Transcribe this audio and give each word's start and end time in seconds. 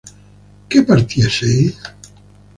¿que 0.69 0.79
partieseis? 0.89 1.75